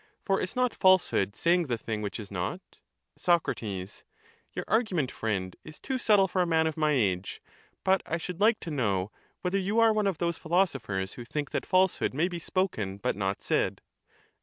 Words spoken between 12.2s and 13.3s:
be spoken but